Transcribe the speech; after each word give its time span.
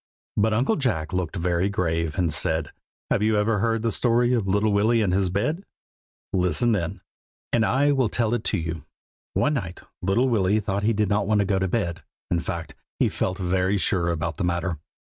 But 0.35 0.51
Uncle 0.51 0.77
Jack 0.77 1.13
looked 1.13 1.35
very 1.35 1.69
grave, 1.69 2.17
and 2.17 2.33
said, 2.33 2.71
"Have 3.11 3.21
you 3.21 3.33
never 3.33 3.59
heard 3.59 3.83
the 3.83 3.91
story 3.91 4.33
of 4.33 4.47
Little 4.47 4.73
Willy 4.73 4.99
and 5.03 5.13
his 5.13 5.29
bed? 5.29 5.63
listen 6.33 6.71
then, 6.71 7.01
and 7.53 7.63
I 7.63 7.91
will 7.91 8.09
tell 8.09 8.33
it 8.33 8.43
to 8.45 8.57
you." 8.57 8.81
[Illustration: 8.81 8.81
MRS. 8.81 9.03
POSSET.] 9.35 9.41
"One 9.43 9.53
night, 9.53 9.81
little 10.01 10.29
Willy 10.29 10.59
thought 10.59 10.81
he 10.81 10.93
did 10.93 11.07
not 11.09 11.27
want 11.27 11.37
to 11.37 11.45
go 11.45 11.59
to 11.59 11.67
bed. 11.67 12.01
In 12.31 12.39
fact, 12.39 12.73
he 12.97 13.09
felt 13.09 13.37
very 13.37 13.77
sure 13.77 14.09
about 14.09 14.37
the 14.37 14.43
matter. 14.43 14.79